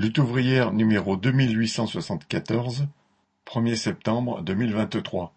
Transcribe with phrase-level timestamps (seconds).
[0.00, 1.66] Lutte ouvrière numéro deux mille huit
[3.76, 5.34] septembre deux mille vingt-trois.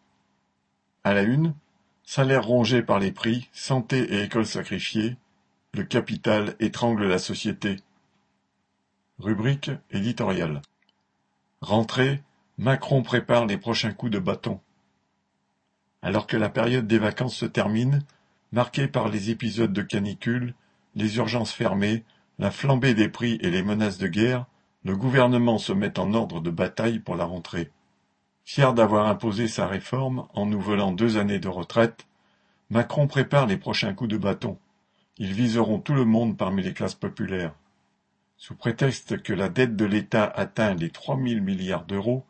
[1.03, 1.55] À la une,
[2.03, 5.17] salaire rongé par les prix, santé et école sacrifiées,
[5.73, 7.77] le capital étrangle la société.
[9.17, 10.61] Rubrique éditoriale.
[11.61, 12.21] Rentrée,
[12.59, 14.59] Macron prépare les prochains coups de bâton.
[16.03, 18.03] Alors que la période des vacances se termine,
[18.51, 20.53] marquée par les épisodes de canicule,
[20.93, 22.03] les urgences fermées,
[22.37, 24.45] la flambée des prix et les menaces de guerre,
[24.83, 27.71] le gouvernement se met en ordre de bataille pour la rentrée.
[28.43, 32.07] Fier d'avoir imposé sa réforme en nous volant deux années de retraite,
[32.69, 34.57] Macron prépare les prochains coups de bâton.
[35.17, 37.53] Ils viseront tout le monde parmi les classes populaires.
[38.37, 42.25] Sous prétexte que la dette de l'État atteint les trois mille milliards d'euros,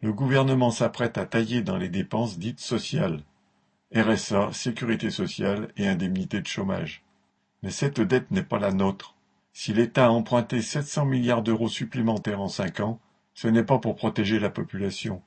[0.00, 3.24] le gouvernement s'apprête à tailler dans les dépenses dites sociales,
[3.92, 7.02] RSA, sécurité sociale et indemnité de chômage.
[7.62, 9.16] Mais cette dette n'est pas la nôtre.
[9.60, 13.00] Si l'État a emprunté 700 milliards d'euros supplémentaires en cinq ans,
[13.34, 15.20] ce n'est pas pour protéger la population.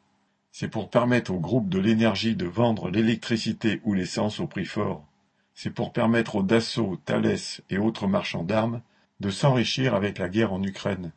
[0.53, 5.05] C'est pour permettre au groupe de l'énergie de vendre l'électricité ou l'essence au prix fort.
[5.53, 7.35] C'est pour permettre aux Dassault, Thales
[7.69, 8.81] et autres marchands d'armes
[9.19, 11.11] de s'enrichir avec la guerre en Ukraine.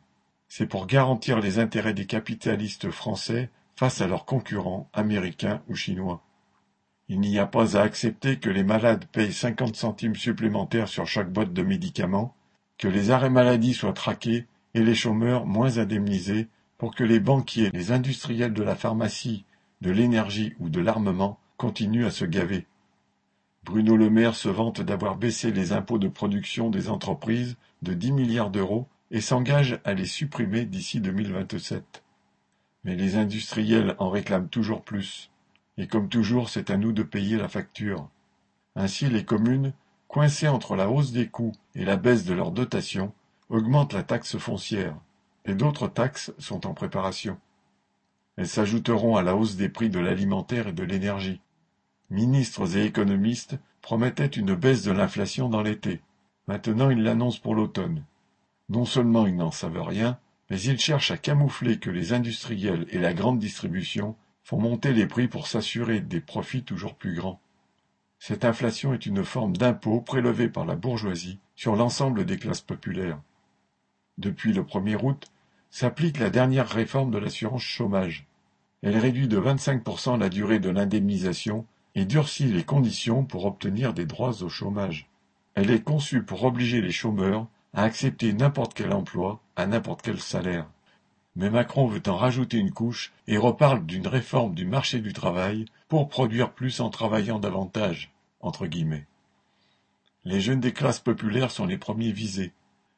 [0.49, 6.21] C'est pour garantir les intérêts des capitalistes français face à leurs concurrents américains ou chinois.
[7.07, 11.31] Il n'y a pas à accepter que les malades payent 50 centimes supplémentaires sur chaque
[11.31, 12.35] boîte de médicaments
[12.77, 17.69] que les arrêts maladie soient traqués et les chômeurs moins indemnisés pour que les banquiers,
[17.73, 19.45] les industriels de la pharmacie,
[19.81, 22.65] de l'énergie ou de l'armement continuent à se gaver.
[23.63, 28.11] Bruno Le Maire se vante d'avoir baissé les impôts de production des entreprises de 10
[28.11, 32.03] milliards d'euros et s'engage à les supprimer d'ici 2027.
[32.83, 35.31] Mais les industriels en réclament toujours plus.
[35.77, 38.07] Et comme toujours, c'est à nous de payer la facture.
[38.75, 39.73] Ainsi, les communes
[40.07, 43.13] coincés entre la hausse des coûts et la baisse de leurs dotations,
[43.49, 44.95] augmentent la taxe foncière,
[45.45, 47.37] et d'autres taxes sont en préparation.
[48.37, 51.39] Elles s'ajouteront à la hausse des prix de l'alimentaire et de l'énergie.
[52.09, 56.01] Ministres et économistes promettaient une baisse de l'inflation dans l'été.
[56.47, 58.03] Maintenant ils l'annoncent pour l'automne.
[58.69, 62.99] Non seulement ils n'en savent rien, mais ils cherchent à camoufler que les industriels et
[62.99, 67.39] la grande distribution font monter les prix pour s'assurer des profits toujours plus grands.
[68.19, 73.19] Cette inflation est une forme d'impôt prélevé par la bourgeoisie sur l'ensemble des classes populaires.
[74.17, 75.27] Depuis le 1er août,
[75.69, 78.25] s'applique la dernière réforme de l'assurance chômage.
[78.81, 81.65] Elle réduit de 25% la durée de l'indemnisation
[81.95, 85.09] et durcit les conditions pour obtenir des droits au chômage.
[85.53, 90.19] Elle est conçue pour obliger les chômeurs à accepter n'importe quel emploi à n'importe quel
[90.19, 90.67] salaire.
[91.35, 95.65] Mais Macron veut en rajouter une couche et reparle d'une réforme du marché du travail
[95.89, 98.11] pour produire plus en travaillant davantage.
[100.23, 102.53] Les jeunes des classes populaires sont les premiers visés.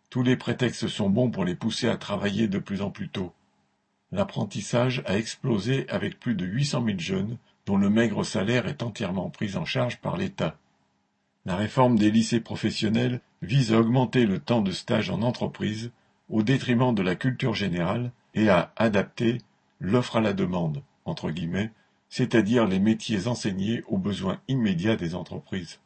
[0.09, 3.33] Tous les prétextes sont bons pour les pousser à travailler de plus en plus tôt.
[4.11, 9.29] L'apprentissage a explosé avec plus de 800 000 jeunes dont le maigre salaire est entièrement
[9.29, 10.57] pris en charge par l'État.
[11.45, 15.91] La réforme des lycées professionnels vise à augmenter le temps de stage en entreprise
[16.29, 19.39] au détriment de la culture générale et à adapter
[19.79, 21.71] l'offre à la demande, entre guillemets,
[22.09, 25.79] c'est-à-dire les métiers enseignés aux besoins immédiats des entreprises.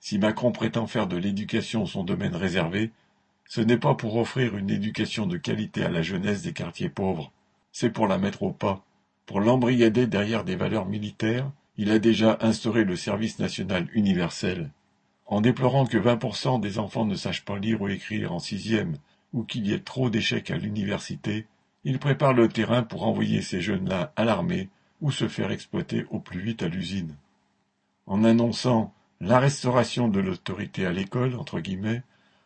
[0.00, 2.90] Si Macron prétend faire de l'éducation son domaine réservé,
[3.48, 7.30] ce n'est pas pour offrir une éducation de qualité à la jeunesse des quartiers pauvres,
[7.72, 8.84] c'est pour la mettre au pas.
[9.24, 14.70] Pour l'embrigader derrière des valeurs militaires, il a déjà instauré le service national universel.
[15.26, 18.96] En déplorant que 20% des enfants ne sachent pas lire ou écrire en sixième,
[19.32, 21.46] ou qu'il y ait trop d'échecs à l'université,
[21.86, 24.70] il prépare le terrain pour envoyer ces jeunes-là à l'armée
[25.00, 27.14] ou se faire exploiter au plus vite à l'usine.
[28.08, 32.02] En annonçant la restauration de l'autorité à l'école, entre guillemets,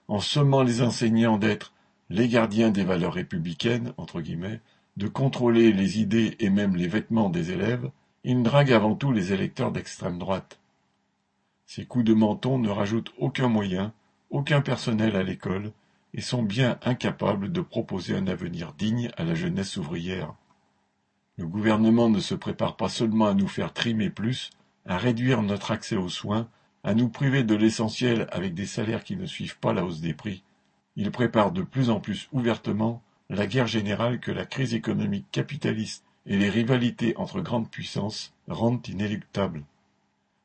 [0.08, 1.72] en sommant les enseignants d'être
[2.10, 4.60] les gardiens des valeurs républicaines, entre guillemets,
[4.98, 7.90] de contrôler les idées et même les vêtements des élèves,
[8.24, 10.60] il drague avant tout les électeurs d'extrême droite.
[11.64, 13.94] Ces coups de menton ne rajoutent aucun moyen,
[14.28, 15.72] aucun personnel à l'école,
[16.15, 20.34] et sont bien incapables de proposer un avenir digne à la jeunesse ouvrière.
[21.37, 24.50] Le gouvernement ne se prépare pas seulement à nous faire trimer plus,
[24.87, 26.49] à réduire notre accès aux soins,
[26.82, 30.14] à nous priver de l'essentiel avec des salaires qui ne suivent pas la hausse des
[30.14, 30.43] prix.
[30.96, 36.05] Il prépare de plus en plus ouvertement la guerre générale que la crise économique capitaliste
[36.26, 39.62] et les rivalités entre grandes puissances rendent inéluctables.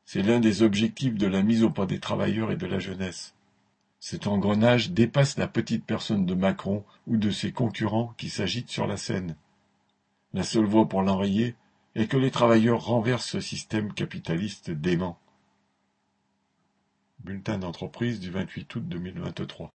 [0.06, 3.34] C'est l'un des objectifs de la mise au pas des travailleurs et de la jeunesse.
[4.00, 8.88] Cet engrenage dépasse la petite personne de Macron ou de ses concurrents qui s'agitent sur
[8.88, 9.36] la scène.
[10.34, 11.56] La seule voie pour l'enrayer
[11.96, 15.18] est que les travailleurs renversent ce système capitaliste dément.
[17.20, 19.64] Bulletin d'entreprise du 28 août 2023.